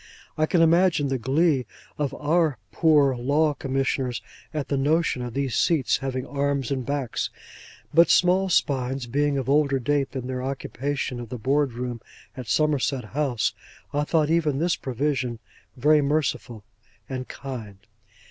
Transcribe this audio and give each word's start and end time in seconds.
I 0.35 0.47
can 0.47 0.63
imagine 0.63 1.09
the 1.09 1.19
glee 1.19 1.67
of 1.99 2.11
our 2.15 2.57
Poor 2.71 3.15
Law 3.15 3.53
Commissioners 3.53 4.19
at 4.51 4.67
the 4.67 4.75
notion 4.75 5.21
of 5.21 5.35
these 5.35 5.55
seats 5.55 5.97
having 5.97 6.25
arms 6.25 6.71
and 6.71 6.83
backs; 6.83 7.29
but 7.93 8.09
small 8.09 8.49
spines 8.49 9.05
being 9.05 9.37
of 9.37 9.47
older 9.47 9.77
date 9.77 10.13
than 10.13 10.25
their 10.25 10.41
occupation 10.41 11.19
of 11.19 11.29
the 11.29 11.37
Board 11.37 11.73
room 11.73 12.01
at 12.35 12.47
Somerset 12.47 13.03
House, 13.13 13.53
I 13.93 14.03
thought 14.03 14.31
even 14.31 14.57
this 14.57 14.75
provision 14.75 15.37
very 15.77 16.01
merciful 16.01 16.63
and 17.07 17.27
kind. 17.27 17.77